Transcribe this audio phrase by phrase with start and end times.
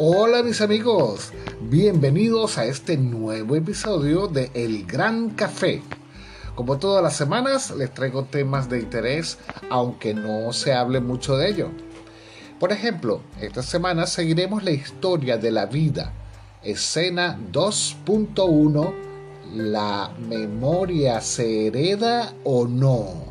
[0.00, 5.82] Hola mis amigos, bienvenidos a este nuevo episodio de El Gran Café.
[6.54, 9.38] Como todas las semanas les traigo temas de interés,
[9.70, 11.70] aunque no se hable mucho de ello.
[12.60, 16.12] Por ejemplo, esta semana seguiremos la historia de la vida,
[16.62, 18.94] escena 2.1,
[19.56, 23.24] ¿la memoria se hereda o no?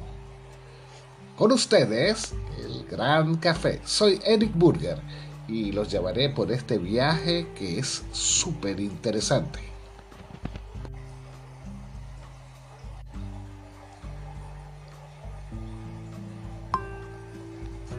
[1.38, 3.80] Con ustedes, El Gran Café.
[3.86, 5.00] Soy Eric Burger
[5.48, 9.60] y los llevaré por este viaje que es súper interesante.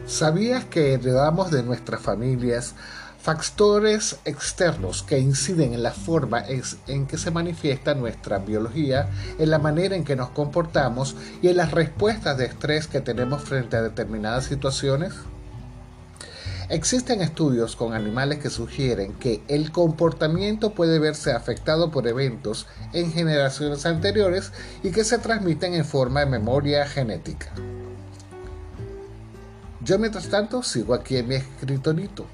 [0.05, 2.73] ¿Sabías que heredamos de nuestras familias
[3.21, 6.43] factores externos que inciden en la forma
[6.87, 11.57] en que se manifiesta nuestra biología, en la manera en que nos comportamos y en
[11.57, 15.13] las respuestas de estrés que tenemos frente a determinadas situaciones?
[16.69, 23.11] Existen estudios con animales que sugieren que el comportamiento puede verse afectado por eventos en
[23.11, 24.51] generaciones anteriores
[24.83, 27.51] y que se transmiten en forma de memoria genética.
[29.81, 32.27] Yo mientras tanto sigo aquí en mi escritorito.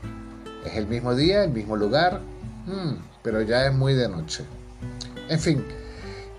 [0.66, 2.20] Es el mismo día, el mismo lugar,
[2.66, 4.44] hmm, pero ya es muy de noche.
[5.30, 5.64] En fin,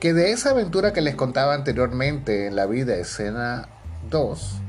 [0.01, 3.71] que de esa aventura que les contaba anteriormente en la vida escena
[4.11, 4.61] 2,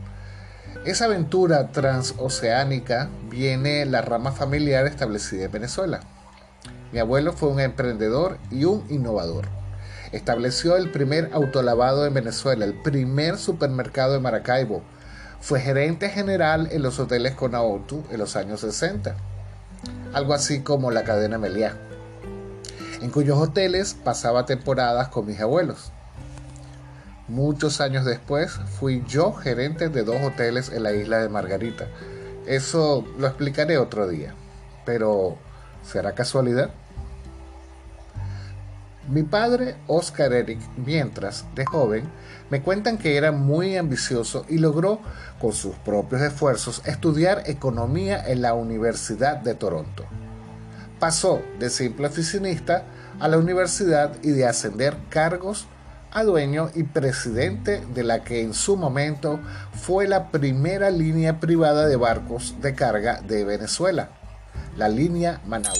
[0.87, 5.99] esa aventura transoceánica viene la rama familiar establecida en Venezuela.
[6.93, 9.49] Mi abuelo fue un emprendedor y un innovador.
[10.13, 14.81] Estableció el primer autolavado en Venezuela, el primer supermercado de Maracaibo.
[15.41, 19.13] Fue gerente general en los hoteles Conautu en los años 60,
[20.13, 21.75] algo así como la cadena Meliá,
[23.01, 25.91] en cuyos hoteles pasaba temporadas con mis abuelos.
[27.27, 31.87] Muchos años después fui yo gerente de dos hoteles en la isla de Margarita.
[32.45, 34.33] Eso lo explicaré otro día.
[34.85, 35.37] Pero,
[35.83, 36.69] ¿será casualidad?
[39.09, 42.03] Mi padre, Oscar Eric, mientras de joven,
[42.49, 44.99] me cuentan que era muy ambicioso y logró,
[45.39, 50.05] con sus propios esfuerzos, estudiar economía en la Universidad de Toronto.
[50.99, 52.83] Pasó de simple oficinista
[53.19, 55.67] a la universidad y de ascender cargos
[56.23, 59.39] dueño y presidente de la que en su momento
[59.73, 64.09] fue la primera línea privada de barcos de carga de Venezuela,
[64.77, 65.77] la línea Manaure.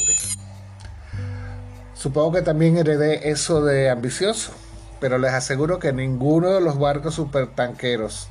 [1.94, 4.52] Supongo que también heredé eso de ambicioso,
[5.00, 8.30] pero les aseguro que ninguno de los barcos supertanqueros.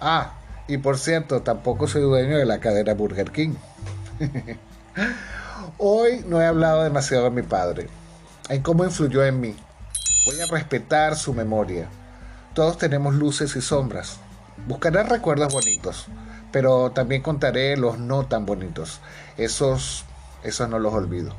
[0.00, 0.34] Ah,
[0.68, 3.54] y por cierto, tampoco soy dueño de la cadena Burger King.
[5.78, 7.88] Hoy no he hablado demasiado de mi padre,
[8.48, 9.56] en cómo influyó en mí,
[10.26, 11.86] Voy a respetar su memoria.
[12.54, 14.16] Todos tenemos luces y sombras.
[14.66, 16.06] Buscaré recuerdos bonitos,
[16.50, 19.00] pero también contaré los no tan bonitos.
[19.36, 20.06] Esos,
[20.42, 21.34] esos no los olvido.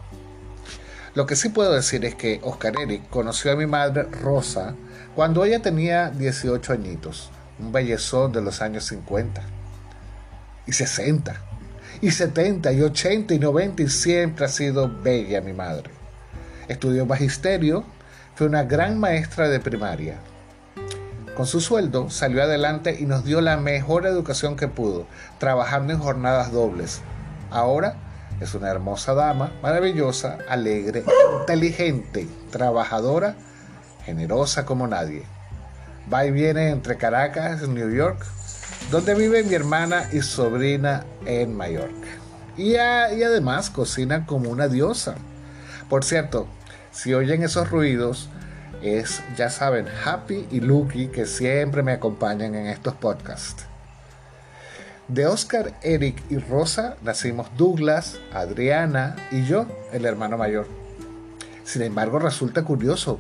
[1.16, 4.76] Lo que sí puedo decir es que Oscar Eric conoció a mi madre Rosa
[5.16, 9.42] cuando ella tenía 18 añitos, un bellezón de los años 50
[10.68, 11.42] y 60
[12.02, 15.90] y 70 y 80 y 90 y siempre ha sido bella mi madre.
[16.68, 17.84] Estudió magisterio
[18.36, 20.18] fue una gran maestra de primaria.
[21.36, 25.06] Con su sueldo salió adelante y nos dio la mejor educación que pudo,
[25.40, 27.02] trabajando en jornadas dobles.
[27.50, 27.96] Ahora
[28.42, 31.06] es una hermosa dama, maravillosa, alegre,
[31.40, 33.36] inteligente, trabajadora,
[34.04, 35.24] generosa como nadie.
[36.14, 38.26] Va y viene entre Caracas y New York,
[38.92, 42.08] donde vive mi hermana y sobrina en Mallorca.
[42.58, 45.16] Y, y además cocina como una diosa.
[45.90, 46.48] Por cierto,
[46.96, 48.30] si oyen esos ruidos,
[48.82, 53.66] es, ya saben, Happy y Lucky que siempre me acompañan en estos podcasts.
[55.10, 60.68] De Oscar, Eric y Rosa nacimos Douglas, Adriana y yo, el hermano mayor.
[61.66, 63.20] Sin embargo, resulta curioso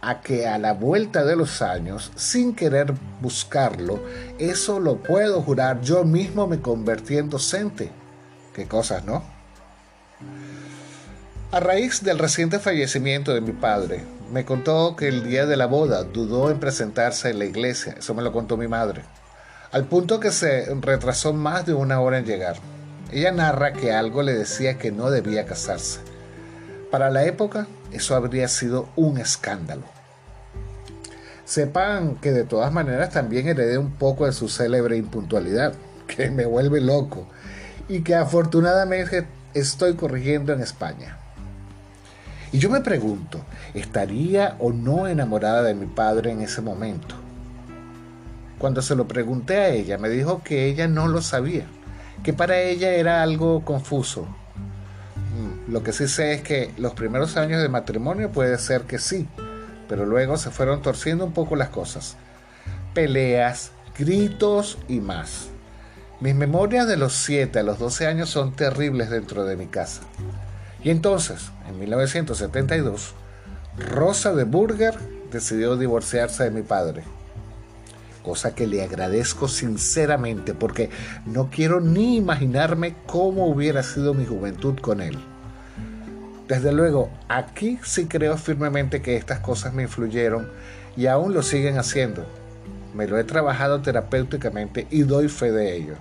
[0.00, 4.02] a que a la vuelta de los años, sin querer buscarlo,
[4.38, 7.92] eso lo puedo jurar, yo mismo me convertí en docente.
[8.54, 9.22] Qué cosas, ¿no?
[11.52, 15.66] A raíz del reciente fallecimiento de mi padre, me contó que el día de la
[15.66, 19.02] boda dudó en presentarse en la iglesia, eso me lo contó mi madre,
[19.72, 22.54] al punto que se retrasó más de una hora en llegar.
[23.10, 25.98] Ella narra que algo le decía que no debía casarse.
[26.92, 29.82] Para la época, eso habría sido un escándalo.
[31.44, 35.74] Sepan que de todas maneras también heredé un poco de su célebre impuntualidad,
[36.06, 37.26] que me vuelve loco,
[37.88, 41.16] y que afortunadamente estoy corrigiendo en España.
[42.52, 43.40] Y yo me pregunto,
[43.74, 47.14] ¿estaría o no enamorada de mi padre en ese momento?
[48.58, 51.64] Cuando se lo pregunté a ella, me dijo que ella no lo sabía,
[52.24, 54.26] que para ella era algo confuso.
[55.68, 59.28] Lo que sí sé es que los primeros años de matrimonio puede ser que sí,
[59.88, 62.16] pero luego se fueron torciendo un poco las cosas.
[62.92, 65.46] Peleas, gritos y más.
[66.20, 70.02] Mis memorias de los 7 a los 12 años son terribles dentro de mi casa.
[70.82, 73.14] Y entonces, en 1972,
[73.78, 74.94] Rosa de Burger
[75.30, 77.02] decidió divorciarse de mi padre.
[78.22, 80.90] Cosa que le agradezco sinceramente porque
[81.26, 85.18] no quiero ni imaginarme cómo hubiera sido mi juventud con él.
[86.48, 90.50] Desde luego, aquí sí creo firmemente que estas cosas me influyeron
[90.96, 92.26] y aún lo siguen haciendo.
[92.94, 95.94] Me lo he trabajado terapéuticamente y doy fe de ello.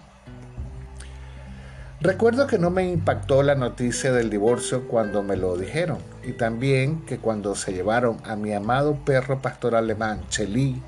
[2.01, 7.06] Recuerdo que no me impactó la noticia del divorcio cuando me lo dijeron y también
[7.06, 10.81] que cuando se llevaron a mi amado perro pastor alemán, Chelí,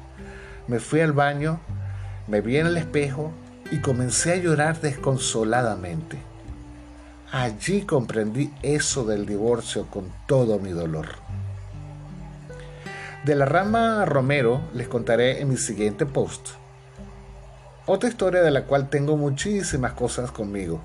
[0.67, 1.59] me fui al baño,
[2.27, 3.33] me vi en el espejo
[3.71, 6.17] y comencé a llorar desconsoladamente.
[7.33, 11.07] Allí comprendí eso del divorcio con todo mi dolor.
[13.25, 16.51] De la rama Romero les contaré en mi siguiente post.
[17.85, 20.79] Otra historia de la cual tengo muchísimas cosas conmigo.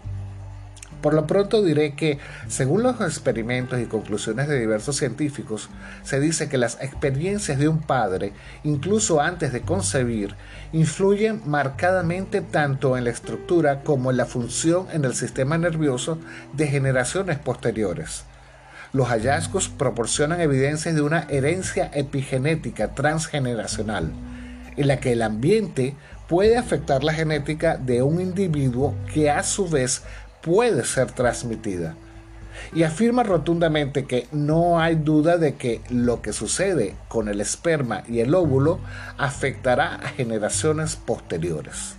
[1.00, 5.68] Por lo pronto diré que, según los experimentos y conclusiones de diversos científicos,
[6.02, 8.32] se dice que las experiencias de un padre,
[8.64, 10.34] incluso antes de concebir,
[10.72, 16.18] influyen marcadamente tanto en la estructura como en la función en el sistema nervioso
[16.54, 18.24] de generaciones posteriores.
[18.92, 24.10] Los hallazgos proporcionan evidencias de una herencia epigenética transgeneracional,
[24.76, 25.94] en la que el ambiente
[26.28, 30.02] puede afectar la genética de un individuo que a su vez
[30.46, 31.96] puede ser transmitida.
[32.72, 38.02] Y afirma rotundamente que no hay duda de que lo que sucede con el esperma
[38.08, 38.78] y el óvulo
[39.18, 41.96] afectará a generaciones posteriores.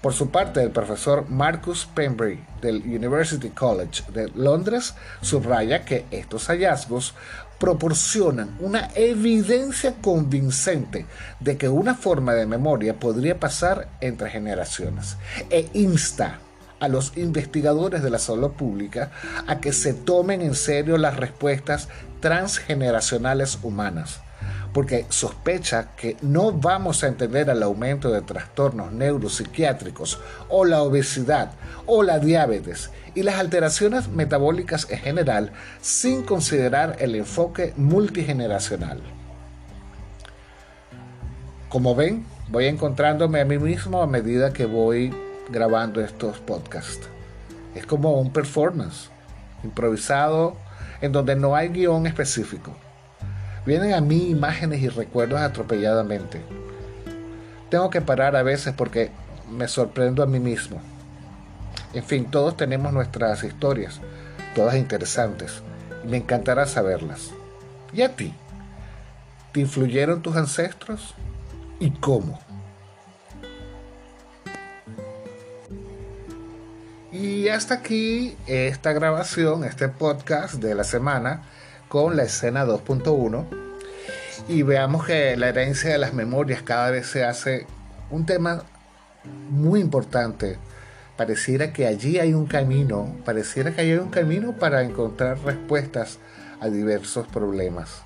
[0.00, 6.48] Por su parte, el profesor Marcus Pembry del University College de Londres subraya que estos
[6.48, 7.14] hallazgos
[7.58, 11.06] proporcionan una evidencia convincente
[11.40, 15.16] de que una forma de memoria podría pasar entre generaciones
[15.48, 16.38] e insta
[16.84, 19.10] a los investigadores de la salud pública
[19.46, 21.88] a que se tomen en serio las respuestas
[22.20, 24.20] transgeneracionales humanas,
[24.72, 31.52] porque sospecha que no vamos a entender el aumento de trastornos neuropsiquiátricos o la obesidad
[31.86, 39.00] o la diabetes y las alteraciones metabólicas en general sin considerar el enfoque multigeneracional.
[41.70, 45.14] Como ven, voy encontrándome a mí mismo a medida que voy
[45.48, 47.08] grabando estos podcasts.
[47.74, 49.10] Es como un performance
[49.62, 50.56] improvisado
[51.00, 52.74] en donde no hay guion específico.
[53.66, 56.42] Vienen a mí imágenes y recuerdos atropelladamente.
[57.70, 59.10] Tengo que parar a veces porque
[59.50, 60.80] me sorprendo a mí mismo.
[61.92, 64.00] En fin, todos tenemos nuestras historias,
[64.54, 65.62] todas interesantes,
[66.04, 67.30] y me encantará saberlas.
[67.92, 68.34] ¿Y a ti?
[69.52, 71.14] ¿Te influyeron tus ancestros?
[71.80, 72.40] ¿Y cómo?
[77.44, 81.42] Y hasta aquí esta grabación, este podcast de la semana
[81.90, 83.44] con la escena 2.1.
[84.48, 87.66] Y veamos que la herencia de las memorias cada vez se hace
[88.08, 88.64] un tema
[89.50, 90.56] muy importante.
[91.18, 96.20] Pareciera que allí hay un camino, pareciera que hay un camino para encontrar respuestas
[96.60, 98.04] a diversos problemas.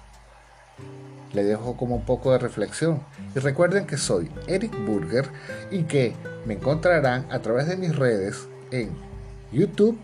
[1.33, 3.05] Le dejo como un poco de reflexión.
[3.37, 5.29] Y recuerden que soy Eric Burger
[5.71, 9.08] y que me encontrarán a través de mis redes en
[9.53, 9.99] YouTube,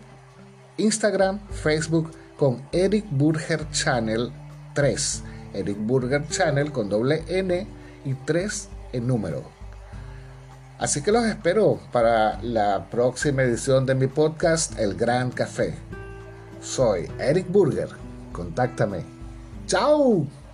[0.77, 4.31] Instagram, Facebook con Eric Burger Channel
[4.73, 5.23] 3.
[5.53, 7.67] Eric Burger Channel con doble N
[8.03, 9.43] y 3 en número.
[10.77, 15.75] Así que los espero para la próxima edición de mi podcast El Gran Café.
[16.61, 17.89] Soy Eric Burger.
[18.33, 19.05] Contáctame.
[19.67, 20.44] ¡Chao!